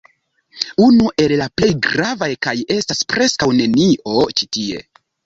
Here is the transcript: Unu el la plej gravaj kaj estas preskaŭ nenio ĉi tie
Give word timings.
Unu 0.85 1.11
el 1.25 1.33
la 1.41 1.45
plej 1.59 1.69
gravaj 1.87 2.29
kaj 2.45 2.55
estas 2.77 3.05
preskaŭ 3.13 3.51
nenio 3.59 4.25
ĉi 4.41 4.49
tie 4.59 4.83